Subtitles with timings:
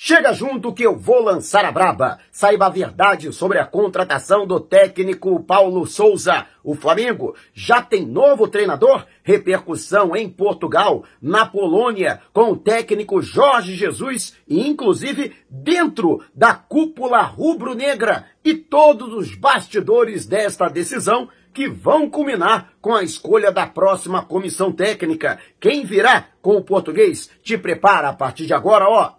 [0.00, 2.20] Chega junto que eu vou lançar a braba.
[2.30, 6.46] Saiba a verdade sobre a contratação do técnico Paulo Souza.
[6.62, 9.04] O Flamengo já tem novo treinador?
[9.24, 17.22] Repercussão em Portugal, na Polônia, com o técnico Jorge Jesus e inclusive dentro da cúpula
[17.22, 24.24] rubro-negra e todos os bastidores desta decisão que vão culminar com a escolha da próxima
[24.24, 25.40] comissão técnica.
[25.58, 27.28] Quem virá com o português?
[27.42, 29.17] Te prepara a partir de agora, ó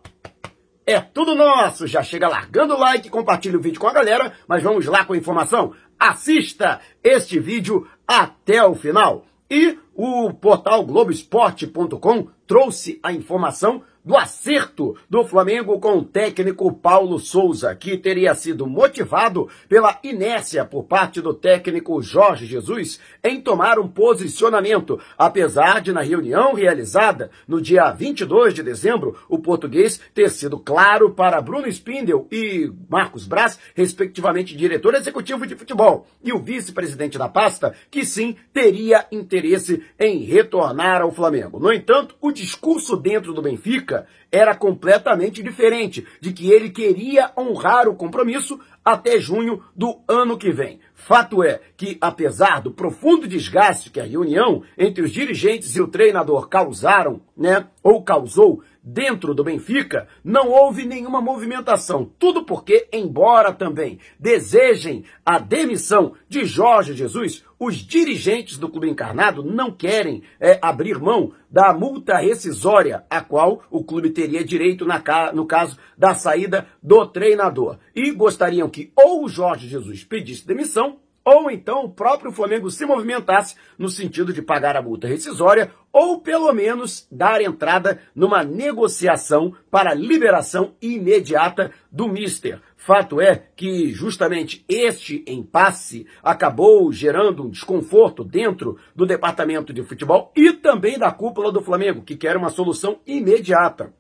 [0.90, 1.86] é tudo nosso.
[1.86, 5.14] Já chega largando o like, compartilha o vídeo com a galera, mas vamos lá com
[5.14, 5.74] a informação.
[6.00, 9.26] Assista este vídeo até o final.
[9.52, 17.20] E o portal Globoesporte.com trouxe a informação do acerto do Flamengo com o técnico Paulo
[17.20, 23.78] Souza, que teria sido motivado pela inércia por parte do técnico Jorge Jesus em tomar
[23.78, 30.32] um posicionamento, apesar de na reunião realizada no dia 22 de dezembro, o português ter
[30.32, 36.40] sido claro para Bruno Spindel e Marcos Braz, respectivamente diretor executivo de futebol, e o
[36.40, 41.60] vice-presidente da pasta, que sim teria interesse em retornar ao Flamengo.
[41.60, 43.99] No entanto, o discurso dentro do Benfica
[44.32, 50.52] era completamente diferente, de que ele queria honrar o compromisso até junho do ano que
[50.52, 50.80] vem.
[50.94, 55.88] Fato é que, apesar do profundo desgaste que a reunião entre os dirigentes e o
[55.88, 58.62] treinador causaram, né, ou causou
[58.92, 62.12] dentro do Benfica, não houve nenhuma movimentação.
[62.18, 69.44] Tudo porque, embora também desejem a demissão de Jorge Jesus, os dirigentes do Clube Encarnado
[69.44, 75.02] não querem é, abrir mão da multa rescisória, a qual o clube teria direito na,
[75.34, 77.78] no caso da saída do treinador.
[77.96, 80.98] E gostariam que ou o Jorge Jesus pedisse demissão
[81.30, 86.20] ou então o próprio Flamengo se movimentasse no sentido de pagar a multa rescisória ou
[86.22, 92.60] pelo menos dar entrada numa negociação para liberação imediata do Mister.
[92.76, 100.32] Fato é que justamente este impasse acabou gerando um desconforto dentro do departamento de futebol
[100.36, 103.94] e também da cúpula do Flamengo, que quer uma solução imediata.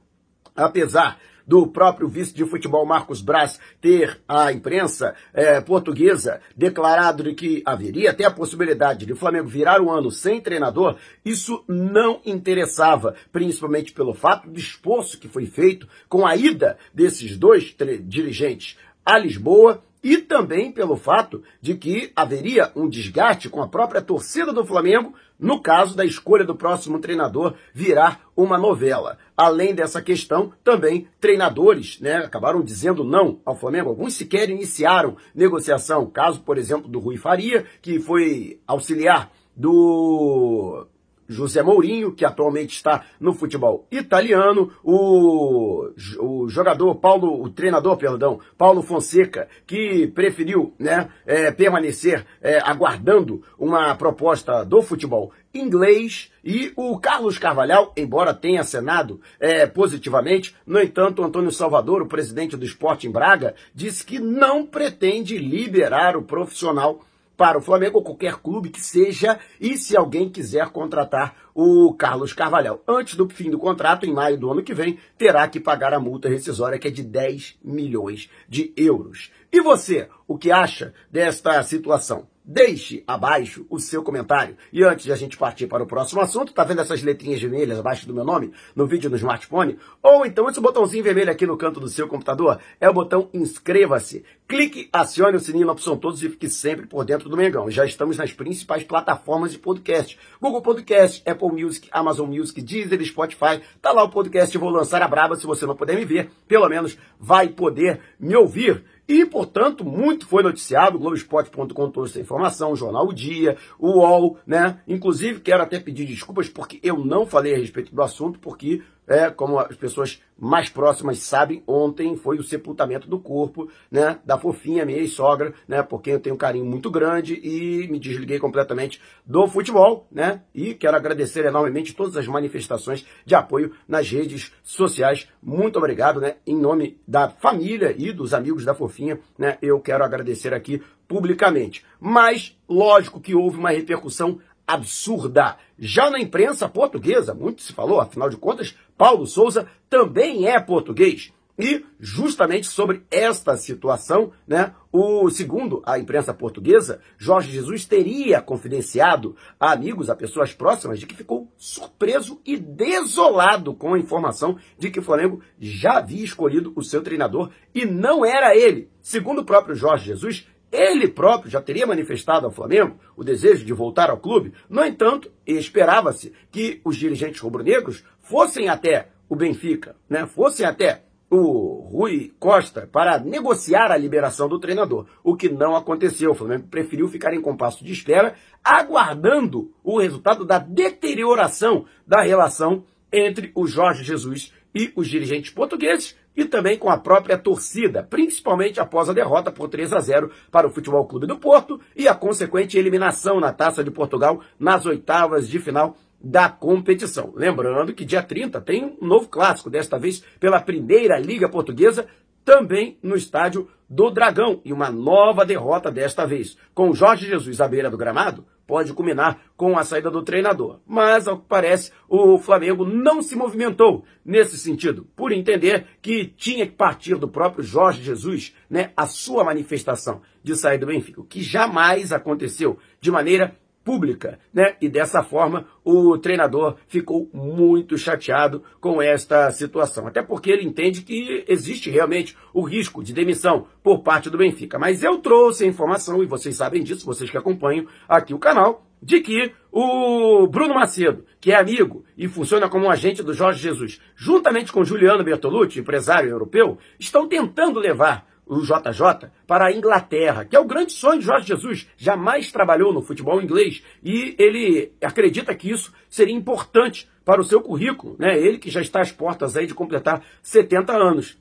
[0.55, 7.33] Apesar do próprio vice de futebol Marcos Braz ter a imprensa é, portuguesa declarado de
[7.33, 12.21] que haveria até a possibilidade de o Flamengo virar o ano sem treinador, isso não
[12.23, 18.77] interessava, principalmente pelo fato do esforço que foi feito com a ida desses dois dirigentes
[19.03, 24.53] a Lisboa e também pelo fato de que haveria um desgaste com a própria torcida
[24.53, 29.17] do Flamengo no caso da escolha do próximo treinador virar uma novela.
[29.35, 33.89] Além dessa questão, também treinadores né, acabaram dizendo não ao Flamengo.
[33.89, 36.09] Alguns sequer iniciaram negociação.
[36.09, 40.87] Caso, por exemplo, do Rui Faria, que foi auxiliar do
[41.29, 45.87] José Mourinho, que atualmente está no futebol italiano, o,
[46.19, 53.43] o jogador Paulo, o treinador, perdão, Paulo Fonseca, que preferiu né, é, permanecer é, aguardando
[53.57, 60.79] uma proposta do futebol inglês e o Carlos Carvalhal, embora tenha acenado é, positivamente, no
[60.79, 66.23] entanto, Antônio Salvador, o presidente do Esporte em Braga, disse que não pretende liberar o
[66.23, 67.01] profissional
[67.39, 72.33] para o Flamengo ou qualquer clube que seja, e se alguém quiser contratar o Carlos
[72.33, 72.83] Carvalhal.
[72.85, 76.01] Antes do fim do contrato, em maio do ano que vem, terá que pagar a
[76.01, 79.31] multa rescisória, que é de 10 milhões de euros.
[79.53, 82.27] E você, o que acha desta situação?
[82.51, 84.57] Deixe abaixo o seu comentário.
[84.73, 87.77] E antes de a gente partir para o próximo assunto, tá vendo essas letrinhas vermelhas
[87.77, 89.77] abaixo do meu nome no vídeo no smartphone?
[90.01, 94.23] Ou então esse botãozinho vermelho aqui no canto do seu computador é o botão inscreva-se.
[94.47, 97.69] Clique, acione o sininho na opção todos e fique sempre por dentro do Mengão.
[97.69, 100.17] Já estamos nas principais plataformas de podcast.
[100.41, 103.61] Google Podcast, Apple Music, Amazon Music, Deezer, Spotify.
[103.79, 105.35] Tá lá o podcast, vou lançar a braba.
[105.35, 108.83] Se você não puder me ver, pelo menos vai poder me ouvir.
[109.09, 114.37] E, portanto, muito foi noticiado, Globoesporte.com trouxe essa informação, o Jornal O Dia, o UOL,
[114.45, 114.81] né?
[114.87, 119.31] Inclusive, quero até pedir desculpas porque eu não falei a respeito do assunto, porque é,
[119.31, 124.85] como as pessoas mais próximas sabem, ontem foi o sepultamento do corpo, né, da fofinha
[124.85, 129.47] minha sogra, né, porque eu tenho um carinho muito grande e me desliguei completamente do
[129.47, 135.27] futebol, né, e quero agradecer enormemente todas as manifestações de apoio nas redes sociais.
[135.41, 140.05] Muito obrigado, né, em nome da família e dos amigos da fofinha, né, eu quero
[140.05, 141.83] agradecer aqui publicamente.
[141.99, 144.39] Mas, lógico que houve uma repercussão
[144.73, 145.57] absurda.
[145.77, 151.33] Já na imprensa portuguesa, muito se falou, afinal de contas, Paulo Souza também é português.
[151.57, 159.35] E justamente sobre esta situação, né, o segundo a imprensa portuguesa, Jorge Jesus teria confidenciado
[159.59, 164.89] a amigos, a pessoas próximas, de que ficou surpreso e desolado com a informação de
[164.89, 168.89] que o Flamengo já havia escolhido o seu treinador e não era ele.
[169.01, 173.73] Segundo o próprio Jorge Jesus, ele próprio já teria manifestado ao Flamengo o desejo de
[173.73, 174.53] voltar ao clube.
[174.69, 181.87] No entanto, esperava-se que os dirigentes rubro-negros fossem até o Benfica, né, fossem até o
[181.91, 186.31] Rui Costa para negociar a liberação do treinador, o que não aconteceu.
[186.31, 188.33] O Flamengo preferiu ficar em compasso de espera,
[188.63, 196.15] aguardando o resultado da deterioração da relação entre o Jorge Jesus e os dirigentes portugueses
[196.39, 200.65] e também com a própria torcida, principalmente após a derrota por 3 a 0 para
[200.65, 205.49] o Futebol Clube do Porto e a consequente eliminação na Taça de Portugal nas oitavas
[205.49, 207.33] de final da competição.
[207.35, 212.07] Lembrando que dia 30 tem um novo clássico, desta vez pela primeira Liga Portuguesa,
[212.49, 216.57] também no estádio do Dragão, e uma nova derrota desta vez.
[216.73, 220.79] Com Jorge Jesus à beira do gramado, pode culminar com a saída do treinador.
[220.83, 226.65] Mas, ao que parece, o Flamengo não se movimentou nesse sentido, por entender que tinha
[226.65, 231.25] que partir do próprio Jorge Jesus, né, a sua manifestação de sair do Benfica, o
[231.25, 233.55] que jamais aconteceu de maneira
[233.89, 234.75] pública, né?
[234.79, 241.01] E dessa forma o treinador ficou muito chateado com esta situação, até porque ele entende
[241.01, 244.77] que existe realmente o risco de demissão por parte do Benfica.
[244.77, 248.85] Mas eu trouxe a informação e vocês sabem disso, vocês que acompanham aqui o canal,
[249.01, 253.59] de que o Bruno Macedo, que é amigo e funciona como um agente do Jorge
[253.59, 260.43] Jesus, juntamente com Juliano Bertolucci, empresário europeu, estão tentando levar o JJ, para a Inglaterra,
[260.43, 261.87] que é o grande sonho de Jorge Jesus.
[261.95, 267.61] Jamais trabalhou no futebol inglês e ele acredita que isso seria importante para o seu
[267.61, 268.37] currículo, né?
[268.37, 271.37] Ele que já está às portas aí de completar 70 anos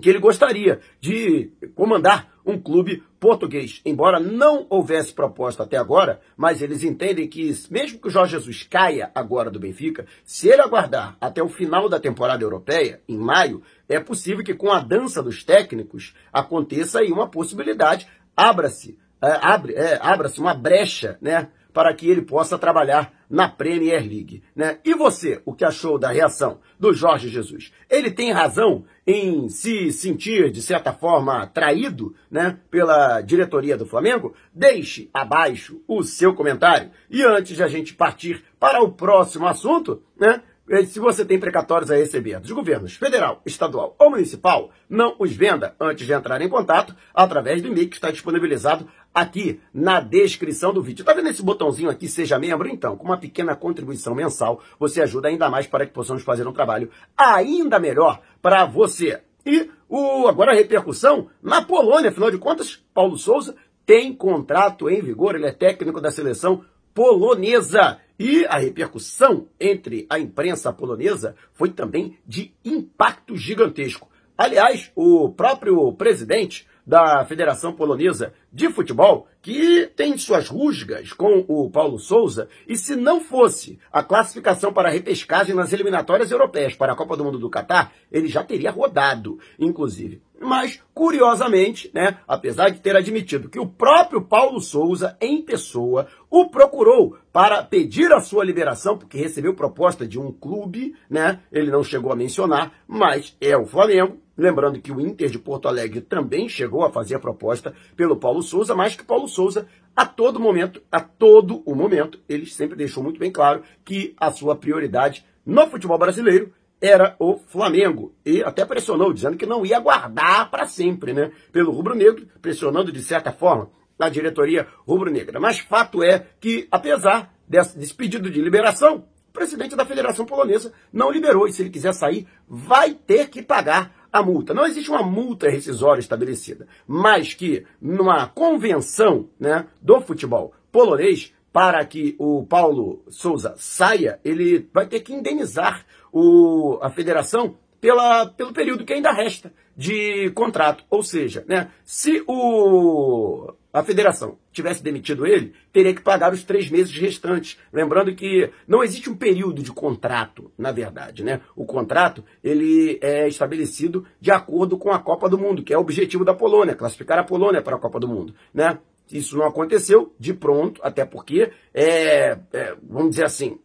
[0.00, 3.80] que ele gostaria de comandar um clube português.
[3.84, 8.62] Embora não houvesse proposta até agora, mas eles entendem que, mesmo que o Jorge Jesus
[8.62, 13.62] caia agora do Benfica, se ele aguardar até o final da temporada europeia, em maio,
[13.88, 18.06] é possível que com a dança dos técnicos aconteça aí uma possibilidade,
[18.36, 21.48] abra-se, é, abre, é, abra-se uma brecha, né?
[21.76, 24.42] para que ele possa trabalhar na Premier League.
[24.54, 24.78] Né?
[24.84, 27.72] E você, o que achou da reação do Jorge Jesus?
[27.88, 34.34] Ele tem razão em se sentir, de certa forma, traído né, pela diretoria do Flamengo?
[34.54, 36.90] Deixe abaixo o seu comentário.
[37.10, 40.42] E antes de a gente partir para o próximo assunto, né,
[40.86, 45.76] se você tem precatórios a receber dos governos federal, estadual ou municipal, não os venda
[45.78, 50.82] antes de entrar em contato através do e-mail que está disponibilizado aqui na descrição do
[50.82, 51.00] vídeo.
[51.00, 52.68] Está vendo esse botãozinho aqui, seja membro?
[52.68, 56.52] Então, com uma pequena contribuição mensal, você ajuda ainda mais para que possamos fazer um
[56.52, 59.22] trabalho ainda melhor para você.
[59.46, 65.00] E o, agora a repercussão na Polônia, afinal de contas, Paulo Souza tem contrato em
[65.00, 66.62] vigor, ele é técnico da seleção
[66.92, 67.98] polonesa.
[68.18, 74.10] E a repercussão entre a imprensa polonesa foi também de impacto gigantesco.
[74.36, 81.68] Aliás, o próprio presidente da Federação Polonesa de Futebol, que tem suas rusgas com o
[81.68, 86.92] Paulo Souza, e se não fosse a classificação para a repescagem nas eliminatórias europeias para
[86.92, 90.22] a Copa do Mundo do Catar, ele já teria rodado, inclusive.
[90.40, 96.48] Mas, curiosamente, né, apesar de ter admitido que o próprio Paulo Souza, em pessoa, o
[96.48, 101.40] procurou para pedir a sua liberação, porque recebeu proposta de um clube, né?
[101.50, 104.18] Ele não chegou a mencionar, mas é o Flamengo.
[104.36, 108.42] Lembrando que o Inter de Porto Alegre também chegou a fazer a proposta pelo Paulo
[108.42, 113.02] Souza, mas que Paulo Souza, a todo momento, a todo o momento, ele sempre deixou
[113.02, 118.14] muito bem claro que a sua prioridade no futebol brasileiro era o Flamengo.
[118.24, 121.30] E até pressionou, dizendo que não ia guardar para sempre, né?
[121.52, 125.40] Pelo rubro-negro, pressionando de certa forma a diretoria rubro-negra.
[125.40, 130.72] Mas fato é que, apesar desse, desse pedido de liberação, o presidente da Federação Polonesa
[130.92, 131.46] não liberou.
[131.46, 134.54] E se ele quiser sair, vai ter que pagar a multa.
[134.54, 141.82] Não existe uma multa rescisória estabelecida, mas que numa convenção né, do futebol polonês, para
[141.86, 148.52] que o Paulo Souza saia, ele vai ter que indenizar o, a federação pela, pelo
[148.52, 150.84] período que ainda resta de contrato.
[150.90, 156.68] Ou seja, né, se o, a federação tivesse demitido ele, teria que pagar os três
[156.68, 157.58] meses restantes.
[157.72, 161.24] Lembrando que não existe um período de contrato, na verdade.
[161.24, 161.40] Né?
[161.56, 165.80] O contrato ele é estabelecido de acordo com a Copa do Mundo, que é o
[165.80, 168.34] objetivo da Polônia, classificar a Polônia para a Copa do Mundo.
[168.52, 168.78] Né?
[169.10, 173.58] Isso não aconteceu de pronto, até porque, é, é, vamos dizer assim,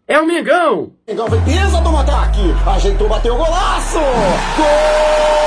[0.09, 0.93] é o Mengão!
[1.09, 3.99] Mengão vem pisa do ataque, ajeitou, bateu o golaço!
[4.57, 5.46] Gol!